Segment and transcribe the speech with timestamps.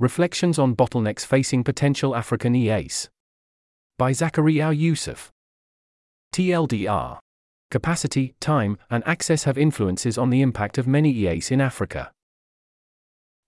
[0.00, 3.08] Reflections on Bottlenecks Facing Potential African EAs.
[3.98, 5.32] By Zakariyau Yusuf.
[6.32, 7.18] TLDR.
[7.72, 12.12] Capacity, time, and access have influences on the impact of many EAs in Africa.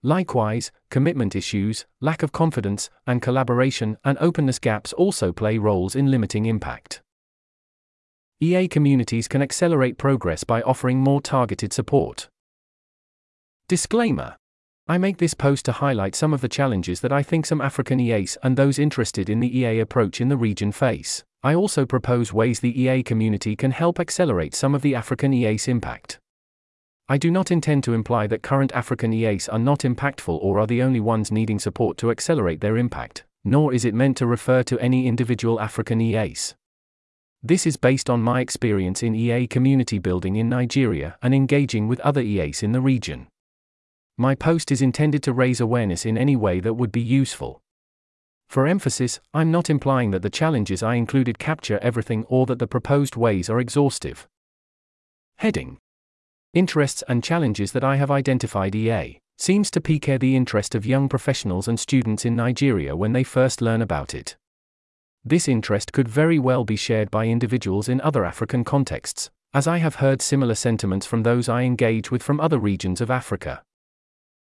[0.02, 6.10] Likewise, commitment issues, lack of confidence, and collaboration and openness gaps also play roles in
[6.10, 7.00] limiting impact.
[8.40, 12.28] EA communities can accelerate progress by offering more targeted support.
[13.68, 14.34] Disclaimer
[14.88, 18.00] I make this post to highlight some of the challenges that I think some African
[18.00, 21.22] EAs and those interested in the EA approach in the region face.
[21.44, 25.68] I also propose ways the EA community can help accelerate some of the African EA's
[25.68, 26.18] impact.
[27.08, 30.66] I do not intend to imply that current African EAs are not impactful or are
[30.66, 34.62] the only ones needing support to accelerate their impact, nor is it meant to refer
[34.64, 36.54] to any individual African EAs.
[37.42, 42.00] This is based on my experience in EA community building in Nigeria and engaging with
[42.00, 43.28] other EAs in the region.
[44.20, 47.62] My post is intended to raise awareness in any way that would be useful.
[48.50, 52.66] For emphasis, I'm not implying that the challenges I included capture everything or that the
[52.66, 54.28] proposed ways are exhaustive.
[55.36, 55.78] Heading
[56.52, 61.08] Interests and challenges that I have identified EA seems to pique the interest of young
[61.08, 64.36] professionals and students in Nigeria when they first learn about it.
[65.24, 69.78] This interest could very well be shared by individuals in other African contexts, as I
[69.78, 73.62] have heard similar sentiments from those I engage with from other regions of Africa.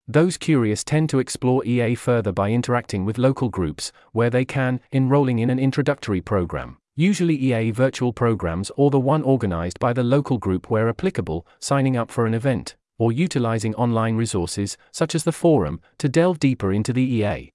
[0.10, 4.80] Those curious tend to explore EA further by interacting with local groups, where they can,
[4.94, 10.06] enrolling in an introductory program, usually EA virtual programs or the one organized by the
[10.06, 15.26] local group where applicable, signing up for an event, or utilizing online resources, such as
[15.26, 17.52] the forum, to delve deeper into the EA.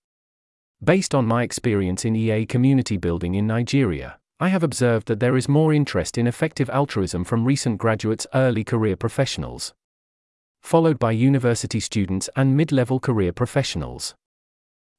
[0.84, 5.38] Based on my experience in EA community building in Nigeria, I have observed that there
[5.38, 9.72] is more interest in effective altruism from recent graduates, early career professionals
[10.62, 14.14] followed by university students and mid level career professionals.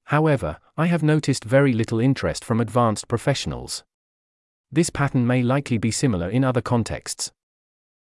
[0.05, 3.83] However, I have noticed very little interest from advanced professionals.
[4.71, 7.31] This pattern may likely be similar in other contexts.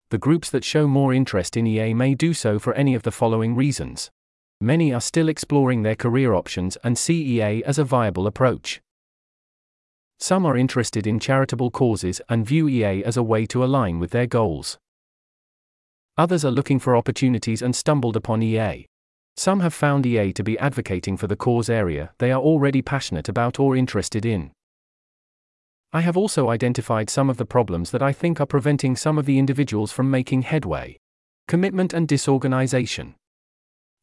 [0.09, 3.11] The groups that show more interest in EA may do so for any of the
[3.11, 4.11] following reasons.
[4.59, 8.81] Many are still exploring their career options and see EA as a viable approach.
[10.19, 14.11] Some are interested in charitable causes and view EA as a way to align with
[14.11, 14.77] their goals.
[16.17, 18.85] Others are looking for opportunities and stumbled upon EA.
[19.37, 23.29] Some have found EA to be advocating for the cause area they are already passionate
[23.29, 24.51] about or interested in.
[25.93, 29.25] I have also identified some of the problems that I think are preventing some of
[29.25, 30.97] the individuals from making headway
[31.47, 33.15] commitment and disorganization.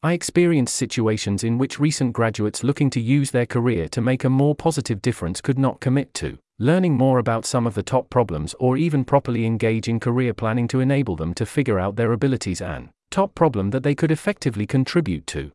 [0.02, 4.30] I experienced situations in which recent graduates looking to use their career to make a
[4.30, 8.54] more positive difference could not commit to learning more about some of the top problems
[8.58, 12.60] or even properly engage in career planning to enable them to figure out their abilities
[12.60, 15.52] and top problem that they could effectively contribute to.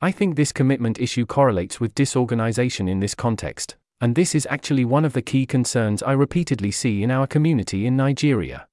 [0.00, 4.84] I think this commitment issue correlates with disorganization in this context, and this is actually
[4.84, 8.66] one of the key concerns I repeatedly see in our community in Nigeria.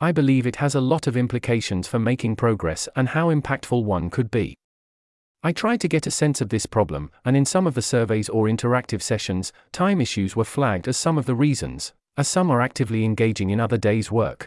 [0.00, 4.10] I believe it has a lot of implications for making progress and how impactful one
[4.10, 4.56] could be.
[5.44, 8.28] I tried to get a sense of this problem, and in some of the surveys
[8.28, 12.60] or interactive sessions, time issues were flagged as some of the reasons, as some are
[12.60, 14.46] actively engaging in other days' work.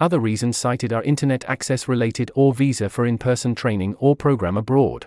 [0.00, 4.56] Other reasons cited are internet access related or visa for in person training or program
[4.56, 5.06] abroad.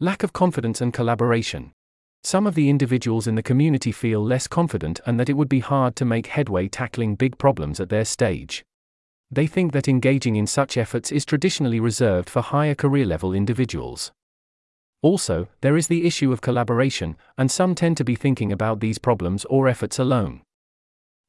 [0.00, 1.70] Lack of confidence and collaboration.
[2.24, 5.60] Some of the individuals in the community feel less confident and that it would be
[5.60, 8.64] hard to make headway tackling big problems at their stage.
[9.34, 14.12] They think that engaging in such efforts is traditionally reserved for higher career level individuals.
[15.02, 18.98] Also, there is the issue of collaboration, and some tend to be thinking about these
[18.98, 20.42] problems or efforts alone.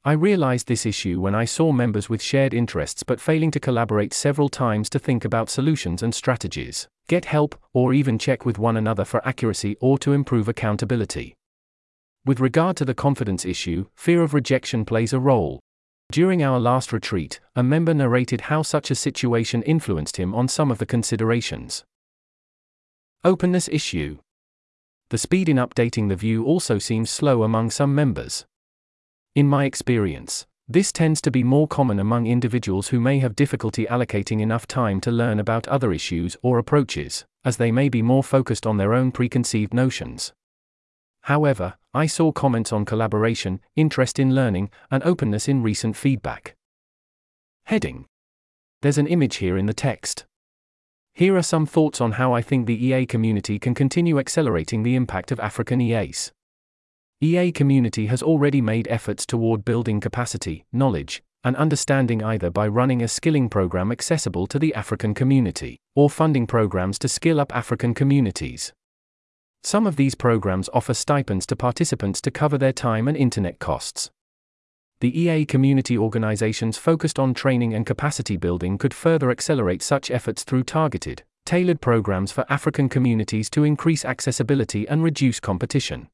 [0.03, 4.13] I realized this issue when I saw members with shared interests but failing to collaborate
[4.13, 8.77] several times to think about solutions and strategies get help, or even check with one
[8.77, 11.33] another for accuracy or to improve accountability.
[12.23, 15.59] With regard to the confidence issue, fear of rejection plays a role.
[16.15, 20.71] During our last retreat, a member narrated how such a situation influenced him on some
[20.71, 21.83] of the considerations.
[23.25, 24.19] Openness issue.
[25.09, 28.45] The speed in updating the view also seems slow among some members.
[29.35, 33.85] In my experience, this tends to be more common among individuals who may have difficulty
[33.85, 38.23] allocating enough time to learn about other issues or approaches, as they may be more
[38.23, 40.31] focused on their own preconceived notions.
[41.25, 46.55] However, I saw comments on collaboration, interest in learning, and openness in recent feedback.
[47.65, 48.05] Heading
[48.83, 50.27] There's an image here in the text.
[51.15, 54.93] Here are some thoughts on how I think the EA community can continue accelerating the
[54.93, 56.31] impact of African EAs.
[57.21, 63.01] EA community has already made efforts toward building capacity, knowledge, and understanding either by running
[63.01, 67.95] a skilling program accessible to the African community, or funding programs to skill up African
[67.95, 68.73] communities.
[69.65, 74.11] Some of these programs offer stipends to participants to cover their time and internet costs.
[74.99, 80.43] The EA community organizations focused on training and capacity building could further accelerate such efforts
[80.43, 86.09] through targeted, tailored programs for African communities to increase accessibility and reduce competition.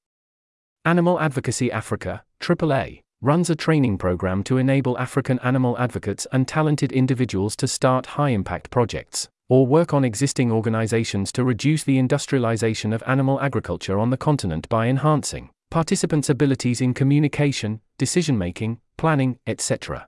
[0.86, 6.94] Animal Advocacy Africa, AAA, runs a training program to enable African animal advocates and talented
[6.94, 12.94] individuals to start high impact projects, or work on existing organizations to reduce the industrialization
[12.94, 19.38] of animal agriculture on the continent by enhancing participants' abilities in communication, decision making, planning,
[19.46, 20.08] etc.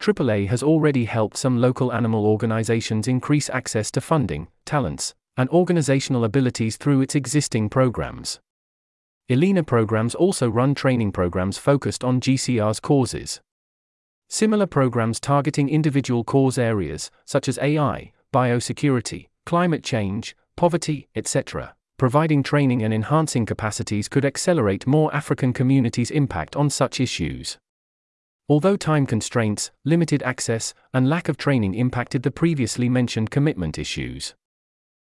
[0.00, 6.22] AAA has already helped some local animal organizations increase access to funding, talents, and organizational
[6.22, 8.38] abilities through its existing programs.
[9.28, 13.40] ILINA programs also run training programs focused on GCR's causes.
[14.28, 22.42] Similar programs targeting individual cause areas, such as AI, biosecurity, climate change, poverty, etc., providing
[22.42, 27.58] training and enhancing capacities could accelerate more African communities' impact on such issues.
[28.48, 34.34] Although time constraints, limited access, and lack of training impacted the previously mentioned commitment issues.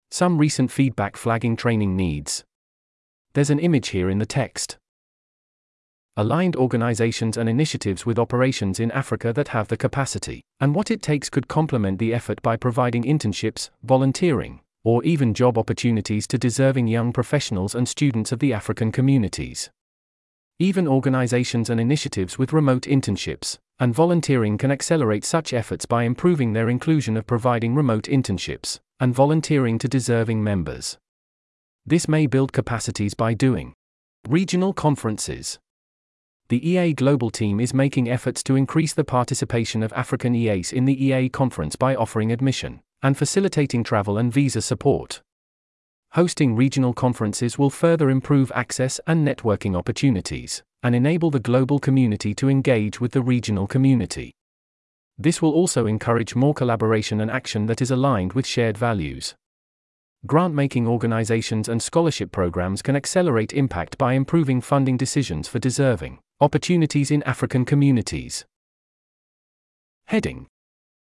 [0.09, 2.43] Some recent feedback flagging training needs.
[3.33, 4.79] There's an image here in the text.
[6.17, 11.01] Aligned organizations and initiatives with operations in Africa that have the capacity, and what it
[11.01, 16.87] takes could complement the effort by providing internships, volunteering, or even job opportunities to deserving
[16.87, 19.69] young professionals and students of the African communities.
[20.59, 26.51] Even organizations and initiatives with remote internships and volunteering can accelerate such efforts by improving
[26.51, 30.97] their inclusion of providing remote internships and volunteering to deserving members.
[31.85, 33.73] This may build capacities by doing
[34.27, 35.57] regional conferences.
[36.51, 40.85] The EA Global team is making efforts to increase the participation of African EAs in
[40.85, 45.21] the EA conference by offering admission and facilitating travel and visa support
[46.13, 52.33] hosting regional conferences will further improve access and networking opportunities, and enable the global community
[52.33, 54.33] to engage with the regional community.
[55.17, 59.35] This will also encourage more collaboration and action that is aligned with shared values.
[60.27, 66.19] Grant making organizations and scholarship programs can accelerate impact by improving funding decisions for deserving
[66.39, 68.45] opportunities in African communities.
[70.05, 70.45] Heading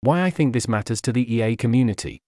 [0.02, 2.22] Why I think this matters to the EA community.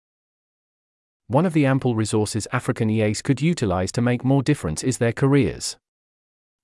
[1.28, 5.14] One of the ample resources African EAs could utilize to make more difference is their
[5.14, 5.78] careers.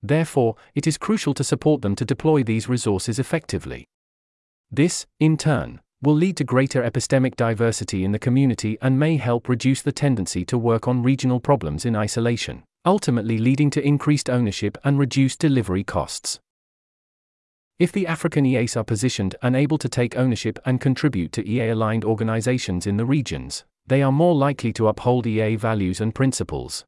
[0.02, 3.86] Therefore, it is crucial to support them to deploy these resources effectively.
[4.72, 9.48] This, in turn, will lead to greater epistemic diversity in the community and may help
[9.48, 14.78] reduce the tendency to work on regional problems in isolation, ultimately leading to increased ownership
[14.82, 16.40] and reduced delivery costs.
[17.78, 21.70] If the African EAs are positioned and able to take ownership and contribute to EA
[21.70, 26.84] aligned organizations in the regions, they are more likely to uphold EA values and principles.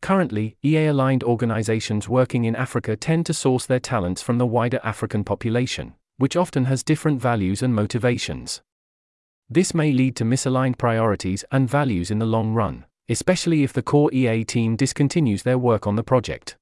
[0.00, 4.80] Currently, EA aligned organizations working in Africa tend to source their talents from the wider
[4.84, 8.60] African population, which often has different values and motivations.
[9.48, 13.82] This may lead to misaligned priorities and values in the long run, especially if the
[13.82, 16.56] core EA team discontinues their work on the project.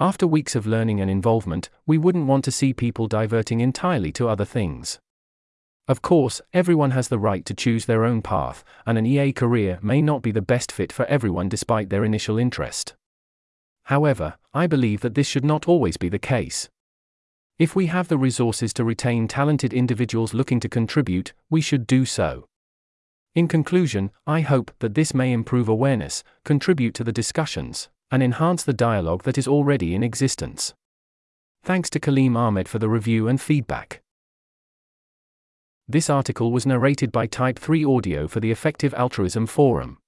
[0.00, 4.28] After weeks of learning and involvement, we wouldn't want to see people diverting entirely to
[4.28, 4.98] other things.
[5.88, 9.78] Of course, everyone has the right to choose their own path, and an EA career
[9.82, 12.94] may not be the best fit for everyone despite their initial interest.
[13.84, 16.68] However, I believe that this should not always be the case.
[17.62, 22.04] If we have the resources to retain talented individuals looking to contribute, we should do
[22.04, 22.48] so.
[23.36, 28.64] In conclusion, I hope that this may improve awareness, contribute to the discussions, and enhance
[28.64, 30.74] the dialogue that is already in existence.
[31.62, 34.02] Thanks to Kaleem Ahmed for the review and feedback.
[35.86, 39.98] This article was narrated by Type 3 Audio for the Effective Altruism Forum.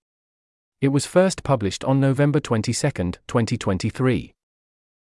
[0.80, 2.72] It was first published on November 22,
[3.28, 4.33] 2023.